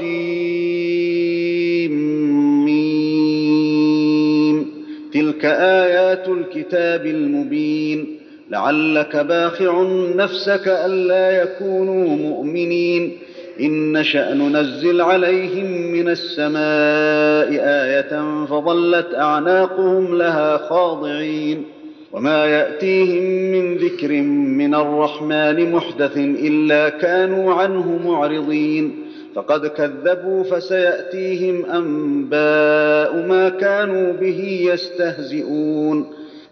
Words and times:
تلك 5.14 5.46
آيات 5.46 6.30
الكتاب 6.30 7.06
المبين. 7.06 8.20
لعلك 8.50 9.16
باخع 9.16 9.84
نفسك 10.16 10.68
ألا 10.68 11.41
يكونوا 11.43 12.17
مؤمنين. 12.17 13.17
إن 13.59 13.97
نشأ 13.99 14.33
ننزل 14.33 15.01
عليهم 15.01 15.65
من 15.71 16.09
السماء 16.09 17.49
آية 17.63 18.45
فظلت 18.45 19.15
أعناقهم 19.15 20.17
لها 20.17 20.57
خاضعين. 20.57 21.79
وما 22.14 22.46
يأتيهم 22.46 23.23
من 23.23 23.78
ذكر 23.78 24.21
من 24.32 24.76
الرحمن 24.76 25.71
محدث 25.71 26.18
إلا 26.18 26.89
كانوا 26.89 27.54
عنه 27.54 28.00
معرضين. 28.05 28.95
فقد 29.36 29.67
كذبوا 29.67 30.44
فسيأتيهم 30.44 31.66
أنباء 31.66 33.27
ما 33.27 33.50
كانوا 33.50 34.14
به 34.14 34.70
يستهزئون. 34.73 36.05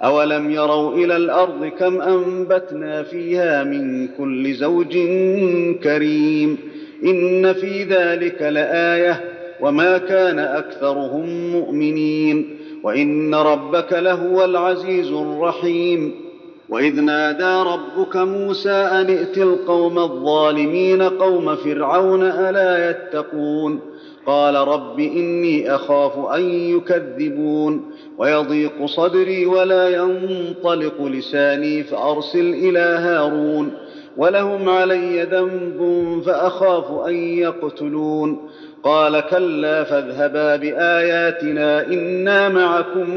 أولم 0.04 0.52
يروا 0.52 0.96
إلى 0.96 1.18
الأرض 1.18 1.66
كم 1.66 2.02
أنبتنا 2.02 3.04
فيها 3.04 3.64
من 3.64 4.08
كل 4.08 4.54
زوج 4.54 4.98
كريم. 5.84 6.58
إن 7.04 7.54
في 7.54 7.84
ذلك 7.84 8.42
لآية 8.42 9.22
وما 9.62 9.98
كان 9.98 10.40
أكثرهم 10.40 11.52
مؤمنين. 11.52 12.57
وإن 12.84 13.36
ربك 13.36 13.94
لهو 13.94 14.45
العزيز 14.45 15.12
الرحيم. 15.12 16.16
وإذ 16.70 17.02
نادى 17.02 17.70
ربك 17.70 18.17
موسى 18.17 18.70
أن 18.70 19.09
ائت 19.09 19.38
القوم 19.38 20.00
الظالمين 20.00 21.02
قوم 21.02 21.55
فرعون 21.55 22.23
ألا 22.23 22.89
يتقون. 22.89 23.80
قال 24.25 24.56
رب 24.56 25.00
إني 25.00 25.75
أخاف 25.75 26.36
أن 26.36 26.42
يكذبون. 26.50 27.92
ويضيق 28.17 28.86
صدري 28.86 29.45
ولا 29.45 29.89
ينطلق 29.89 31.02
لساني 31.02 31.84
فأرسل 31.84 32.53
إلى 32.53 32.80
هارون. 32.80 33.72
ولهم 34.17 34.69
علي 34.69 35.23
ذنب 35.23 36.22
فأخاف 36.25 37.08
أن 37.08 37.16
يقتلون. 37.16 38.50
قال 38.88 39.20
كلا 39.20 39.84
فاذهبا 39.84 40.56
بآياتنا 40.56 41.88
إنا 41.88 42.50
معكم 42.50 43.10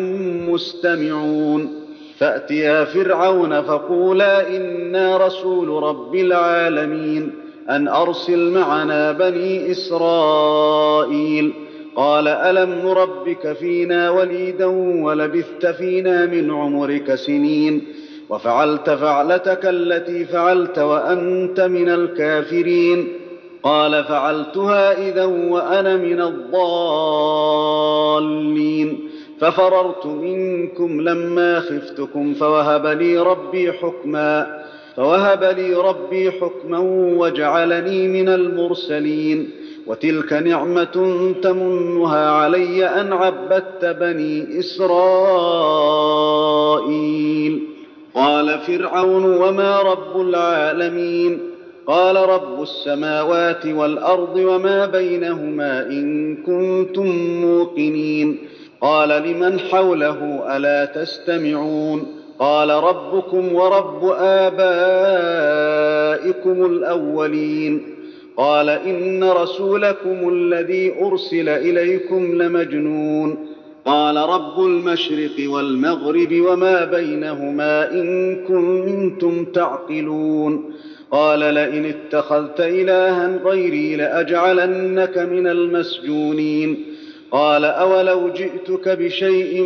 مستمعون. 0.50 1.72
فأتيا 2.18 2.84
فرعون 2.84 3.62
فقولا 3.62 4.56
إنا 4.56 5.26
رسول 5.26 5.82
رب 5.82 6.14
العالمين. 6.14 7.32
أن 7.70 7.88
أرسل 7.88 8.50
معنا 8.50 9.12
بني 9.12 9.70
إسرائيل. 9.70 11.52
قال 11.96 12.28
ألم 12.28 12.70
نربك 12.70 13.52
فينا 13.52 14.10
وليدا 14.10 14.66
ولبثت 15.04 15.66
فينا 15.66 16.26
من 16.26 16.50
عمرك 16.50 17.14
سنين. 17.14 17.84
وفعلت 18.28 18.90
فعلتك 18.90 19.60
التي 19.64 20.24
فعلت 20.24 20.78
وأنت 20.78 21.60
من 21.60 21.88
الكافرين. 21.88 23.19
قال 23.62 24.04
فعلتها 24.04 25.08
إذا 25.08 25.24
وأنا 25.24 25.96
من 25.96 26.20
الضالين. 26.20 27.80
ففررت 29.40 30.06
منكم 30.06 31.00
لما 31.00 31.60
خفتكم 31.60 32.34
فوهب 32.34 32.86
لي 32.86 33.18
ربي 33.18 33.72
حكما 33.72 34.60
فوهب 34.96 35.44
لي 35.44 35.74
ربي 35.74 36.30
حكما 36.30 36.78
وجعلني 37.18 38.08
من 38.08 38.28
المرسلين. 38.28 39.50
وتلك 39.86 40.32
نعمة 40.32 41.34
تمنها 41.42 42.30
علي 42.30 42.86
أن 42.86 43.12
عبدت 43.12 43.84
بني 43.84 44.58
إسرائيل. 44.58 44.90
قال 48.14 48.58
فرعون 48.58 49.24
وما 49.24 49.82
رب 49.82 50.20
العالمين. 50.20 51.40
قال 51.86 52.16
رب 52.16 52.62
السماوات 52.62 53.66
والأرض 53.66 54.36
وما 54.36 54.86
بينهما 54.86 55.86
إن 55.86 56.36
كنتم 56.36 57.06
موقنين. 57.40 58.38
قال 58.80 59.08
لمن 59.08 59.58
حوله 59.60 60.42
ألا 60.56 60.84
تستمعون؟ 60.84 62.06
قال 62.38 62.70
ربكم 62.70 63.54
ورب 63.54 64.04
آبائكم 64.18 64.66
الأولين. 66.66 67.82
قال 68.36 68.68
إن 68.68 69.24
رسولكم 69.24 70.28
الذي 70.28 70.94
أرسل 71.02 71.48
إليكم 71.48 72.42
لمجنون. 72.42 73.46
قال 73.84 74.16
رب 74.16 74.60
المشرق 74.60 75.50
والمغرب 75.50 76.32
وما 76.32 76.84
بينهما 76.84 77.92
إن 77.92 78.36
كنتم 78.36 79.44
تعقلون. 79.44 80.74
قال 81.10 81.38
لئن 81.38 81.84
اتخذت 81.84 82.60
الها 82.60 83.40
غيري 83.44 83.96
لأجعلنك 83.96 85.18
من 85.18 85.46
المسجونين. 85.46 86.84
قال 87.30 87.64
أولو 87.64 88.28
جئتك 88.28 88.88
بشيء 88.88 89.62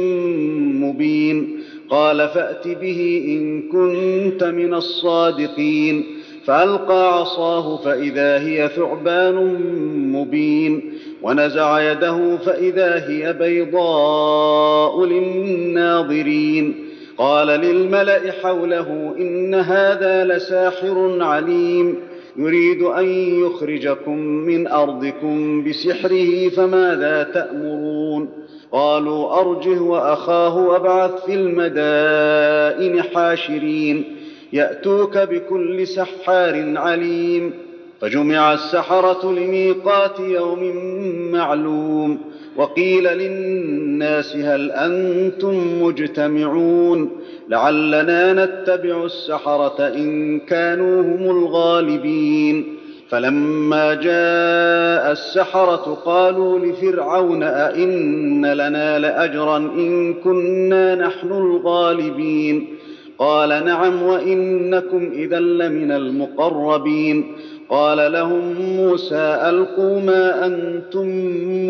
مبين. 0.81 1.59
قال 1.91 2.29
فأت 2.29 2.69
به 2.69 3.25
إن 3.29 3.63
كنت 3.63 4.45
من 4.45 4.75
الصادقين. 4.75 6.05
فألقى 6.45 7.21
عصاه 7.21 7.77
فإذا 7.77 8.41
هي 8.41 8.69
ثعبان 8.77 9.35
مبين. 10.13 10.93
ونزع 11.23 11.93
يده 11.93 12.37
فإذا 12.37 13.09
هي 13.09 13.33
بيضاء 13.33 15.05
للناظرين. 15.05 16.75
قال 17.19 17.47
للملأ 17.47 18.33
حوله 18.43 19.15
إن 19.19 19.55
هذا 19.55 20.25
لساحر 20.25 21.19
عليم. 21.21 21.97
يريد 22.37 22.83
أن 22.83 23.07
يخرجكم 23.45 24.19
من 24.19 24.67
أرضكم 24.67 25.65
بسحره 25.65 26.49
فماذا 26.49 27.23
تأمرون؟ 27.23 28.29
قالوا 28.73 29.41
أرجه 29.41 29.81
وأخاه 29.81 30.57
وابعث 30.57 31.25
في 31.25 31.35
المدائن 31.35 33.03
حاشرين. 33.03 34.05
يأتوك 34.53 35.19
بكل 35.19 35.87
سحار 35.87 36.73
عليم. 36.77 37.53
فجمع 38.01 38.53
السحرة 38.53 39.33
لميقات 39.33 40.21
يوم 40.21 40.77
معلوم. 41.33 42.19
وقيل 42.57 43.05
للناس 43.05 44.37
هل 44.37 44.71
أنتم 44.71 45.83
مجتمعون 45.83 47.11
لعلنا 47.49 48.33
نتبع 48.33 49.05
السحرة 49.05 49.89
إن 49.89 50.41
كانوا 50.41 51.03
هم 51.03 51.39
الغالبين. 51.39 52.77
فلما 53.09 53.95
جاء 53.95 55.13
السحرة 55.13 55.99
قالوا 56.05 56.59
لفرعون 56.59 57.43
أئن 57.43 58.47
لنا 58.47 58.99
لأجرا 58.99 59.57
إن 59.57 60.15
كنا 60.15 60.95
نحن 60.95 61.33
الغالبين. 61.33 62.67
قال 63.19 63.65
نعم 63.65 64.03
وإنكم 64.03 65.11
إذا 65.13 65.41
لمن 65.41 65.93
المقربين. 65.93 67.37
قال 67.69 68.13
لهم 68.13 68.53
موسى 68.77 69.41
ألقوا 69.49 70.01
ما 70.01 70.47
أنتم 70.47 71.07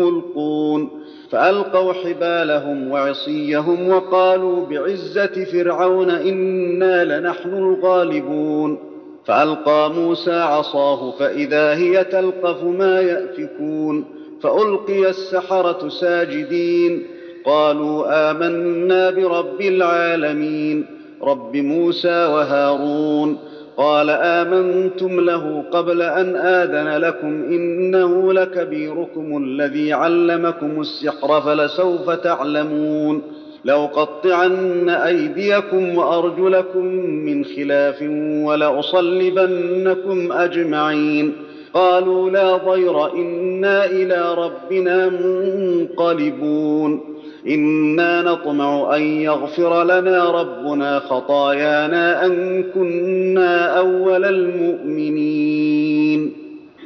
ملقون. 0.01 0.89
فألقوا 1.31 1.93
حبالهم 1.93 2.91
وعصيهم 2.91 3.89
وقالوا 3.89 4.65
بعزة 4.65 5.43
فرعون 5.43 6.09
إنا 6.09 7.19
لنحن 7.19 7.49
الغالبون. 7.49 8.77
فألقى 9.25 9.91
موسى 9.95 10.39
عصاه 10.39 11.11
فإذا 11.11 11.73
هي 11.75 12.03
تلقف 12.03 12.63
ما 12.63 13.01
يأفكون. 13.01 14.05
فألقي 14.41 15.09
السحرة 15.09 15.89
ساجدين. 15.89 17.03
قالوا 17.45 18.31
آمنا 18.31 19.09
برب 19.09 19.61
العالمين. 19.61 20.94
رب 21.23 21.55
موسى 21.55 22.25
وهارون 22.25 23.37
قال 23.77 24.09
آمنتم 24.09 25.19
له 25.19 25.63
قبل 25.71 26.01
أن 26.01 26.35
آذن 26.35 26.97
لكم 26.97 27.27
إنه 27.27 28.33
لكبيركم 28.33 29.37
الذي 29.43 29.93
علمكم 29.93 30.81
السحر 30.81 31.41
فلسوف 31.41 32.09
تعلمون 32.09 33.21
لأقطعن 33.63 34.89
أيديكم 34.89 35.97
وأرجلكم 35.97 36.85
من 37.25 37.45
خلاف 37.45 38.01
ولأصلبنكم 38.45 40.31
أجمعين 40.31 41.33
قالوا 41.73 42.29
لا 42.29 42.57
ضير 42.57 43.13
إنا 43.13 43.85
إلى 43.85 44.35
ربنا 44.37 45.09
منقلبون 45.09 47.14
أنا 47.47 48.21
نطمع 48.21 48.95
ان 48.95 49.01
يغفر 49.01 49.83
لنا 49.83 50.41
ربنا 50.41 50.99
خطايانا 50.99 52.25
ان 52.25 52.63
كنا 52.63 53.77
اول 53.77 54.25
المؤمنين. 54.25 56.33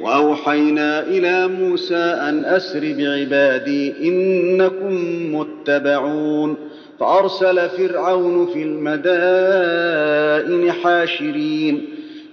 واوحينا 0.02 1.02
إلى 1.02 1.48
موسى 1.48 1.96
ان 1.96 2.44
اسر 2.44 2.80
بعبادي 2.80 4.08
انكم 4.08 4.94
متبعون. 5.34 6.56
فارسل 7.00 7.68
فرعون 7.68 8.46
في 8.46 8.62
المدائن 8.62 10.72
حاشرين. 10.72 11.84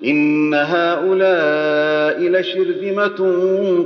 ان 0.06 0.54
هؤلاء 0.54 2.20
لشرذمه 2.20 3.46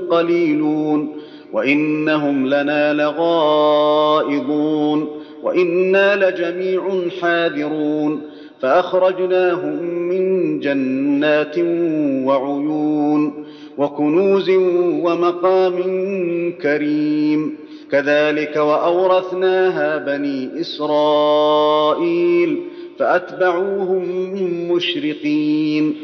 قليلون. 0.09 1.15
وإنهم 1.53 2.47
لنا 2.47 2.93
لغائظون 2.93 4.41
وإنا 5.43 6.15
لجميع 6.29 7.09
حاذرون 7.21 8.21
فأخرجناهم 8.61 9.83
من 9.83 10.59
جنات 10.59 11.57
وعيون 12.27 13.45
وكنوز 13.77 14.49
ومقام 15.03 15.73
كريم 16.61 17.55
كذلك 17.91 18.55
وأورثناها 18.57 19.97
بني 19.97 20.49
إسرائيل 20.61 22.59
فأتبعوهم 22.99 24.03
مشرقين 24.71 25.95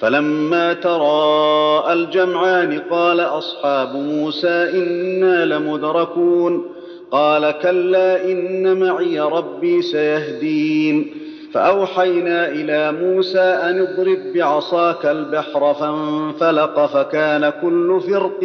فلما 0.00 0.72
تراءى 0.72 1.92
الجمعان 1.92 2.78
قال 2.90 3.20
أصحاب 3.20 3.96
موسى 3.96 4.70
إنا 4.74 5.44
لمدركون 5.44 6.64
قال 7.10 7.50
كلا 7.62 8.24
إن 8.24 8.80
معي 8.80 9.20
ربي 9.20 9.82
سيهدين 9.82 11.06
فأوحينا 11.52 12.48
إلى 12.48 12.92
موسى 12.92 13.40
أن 13.40 13.80
اضرب 13.80 14.18
بعصاك 14.34 15.06
البحر 15.06 15.74
فانفلق 15.74 16.86
فكان 16.86 17.52
كل 17.62 18.00
فرق 18.10 18.40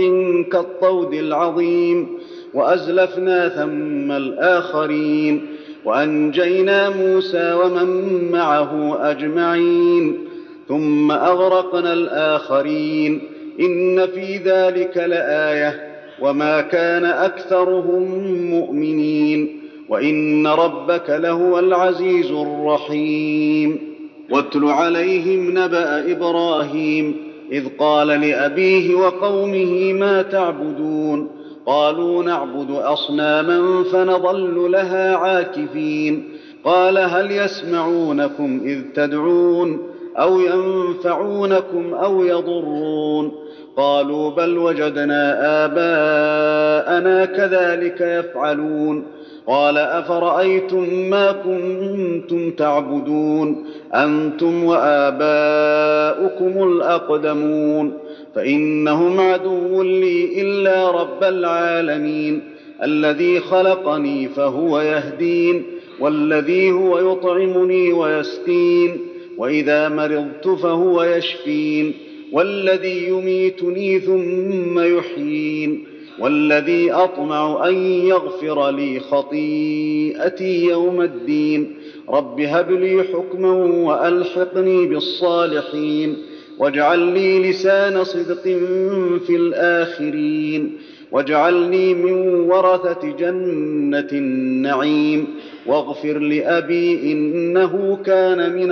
كالطود 0.51 1.13
العظيم 1.13 2.19
وأزلفنا 2.53 3.49
ثم 3.49 4.11
الآخرين 4.11 5.45
وأنجينا 5.85 6.89
موسى 6.89 7.53
ومن 7.53 8.31
معه 8.31 8.97
أجمعين 9.11 10.30
ثم 10.71 11.11
أغرقنا 11.11 11.93
الآخرين. 11.93 13.21
إن 13.59 14.05
في 14.05 14.37
ذلك 14.37 14.97
لآية. 14.97 15.91
وما 16.21 16.61
كان 16.61 17.05
أكثرهم 17.05 18.03
مؤمنين. 18.49 19.61
وإن 19.89 20.47
ربك 20.47 21.09
لهو 21.09 21.59
العزيز 21.59 22.31
الرحيم. 22.31 23.79
واتل 24.29 24.65
عليهم 24.65 25.49
نبأ 25.57 26.11
إبراهيم. 26.11 27.15
إذ 27.51 27.63
قال 27.79 28.07
لأبيه 28.07 28.95
وقومه 28.95 29.93
ما 29.93 30.21
تعبدون. 30.21 31.29
قالوا 31.65 32.23
نعبد 32.23 32.71
أصناما 32.71 33.83
فنظل 33.83 34.71
لها 34.71 35.15
عاكفين. 35.15 36.23
قال 36.63 36.97
هل 36.97 37.31
يسمعونكم 37.31 38.61
إذ 38.65 38.81
تدعون؟ 38.95 39.90
أو 40.17 40.39
ينفعونكم 40.39 41.93
أو 41.93 42.23
يضرون. 42.23 43.31
قالوا 43.77 44.29
بل 44.29 44.57
وجدنا 44.57 45.37
آباءنا 45.65 47.25
كذلك 47.25 48.01
يفعلون. 48.01 49.03
قال 49.47 49.77
أفرأيتم 49.77 51.09
ما 51.09 51.31
كنتم 51.31 52.51
تعبدون؟ 52.51 53.65
أنتم 53.93 54.63
وآباؤكم 54.63 56.63
الأقدمون. 56.63 57.93
فإنهم 58.35 59.19
عدو 59.19 59.83
لي 59.83 60.41
إلا 60.41 60.91
رب 60.91 61.23
العالمين. 61.23 62.43
الذي 62.83 63.39
خلقني 63.39 64.27
فهو 64.27 64.81
يهدين 64.81 65.63
والذي 65.99 66.71
هو 66.71 67.11
يطعمني 67.11 67.93
ويسقين. 67.93 69.10
وإذا 69.37 69.89
مرضت 69.89 70.47
فهو 70.47 71.03
يشفين. 71.03 71.93
والذي 72.31 73.07
يميتني 73.07 73.99
ثم 73.99 74.97
يحيين. 74.97 75.83
والذي 76.19 76.91
أطمع 76.91 77.67
أن 77.67 77.75
يغفر 77.85 78.69
لي 78.69 78.99
خطيئتي 78.99 80.65
يوم 80.65 81.01
الدين. 81.01 81.75
رب 82.09 82.39
هب 82.39 82.71
لي 82.71 83.03
حكما 83.03 83.51
وألحقني 83.63 84.87
بالصالحين. 84.87 86.17
واجعل 86.59 86.99
لي 86.99 87.49
لسان 87.49 88.03
صدق 88.03 88.43
في 89.27 89.35
الآخرين. 89.35 90.77
واجعلني 91.11 91.93
من 91.93 92.11
ورثة 92.39 93.15
جنة 93.19 94.07
النعيم. 94.11 95.27
واغفر 95.65 96.19
لأبي 96.19 97.11
إنه 97.11 97.99
كان 98.05 98.55
من 98.55 98.71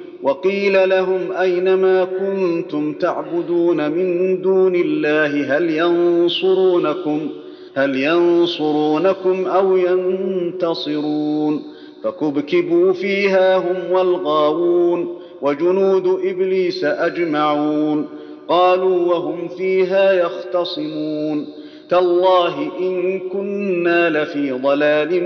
وقيل 0.23 0.89
لهم 0.89 1.31
أين 1.31 1.73
ما 1.73 2.05
كنتم 2.05 2.93
تعبدون 2.93 3.91
من 3.91 4.41
دون 4.41 4.75
الله؟ 4.75 5.57
هل 5.57 5.69
ينصرونكم؟ 5.69 7.29
هل 7.75 7.95
ينصرونكم 7.95 9.45
أو 9.45 9.77
ينتصرون؟ 9.77 11.61
فكبكبوا 12.03 12.93
فيها 12.93 13.57
هم 13.57 13.91
والغاوون 13.91 15.15
وجنود 15.41 16.07
إبليس 16.07 16.83
أجمعون. 16.83 18.05
قالوا 18.47 19.07
وهم 19.07 19.47
فيها 19.47 20.13
يختصمون. 20.13 21.47
تالله 21.89 22.71
إن 22.79 23.19
كنا 23.19 24.09
لفي 24.09 24.51
ضلال 24.51 25.23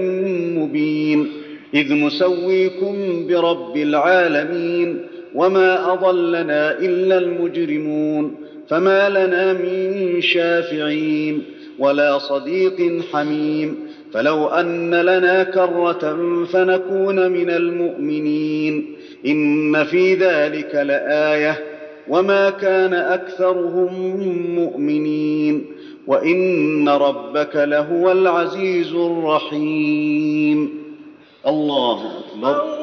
مبين. 0.60 1.44
إذ 1.75 1.94
نسويكم 1.94 3.27
برب 3.27 3.77
العالمين 3.77 5.00
وما 5.36 5.94
أضلنا 5.94 6.79
إلا 6.79 7.17
المجرمون 7.17 8.36
فما 8.67 9.10
لنا 9.10 9.53
من 9.53 10.22
شافعين 10.22 11.44
ولا 11.79 12.17
صديق 12.17 13.01
حميم 13.13 13.75
فلو 14.13 14.48
أن 14.48 14.96
لنا 14.96 15.44
كرة 15.44 16.17
فنكون 16.53 17.32
من 17.32 17.50
المؤمنين 17.50 18.96
إن 19.25 19.84
في 19.84 20.13
ذلك 20.13 20.75
لآية 20.75 21.60
وما 22.08 22.50
كان 22.50 22.94
أكثرهم 22.94 24.20
مؤمنين 24.55 25.65
وإن 26.08 26.89
ربك 26.89 27.55
لهو 27.55 28.12
العزيز 28.12 28.94
الرحيم 28.94 30.85
الله 31.47 31.99
أكبر. 32.19 32.75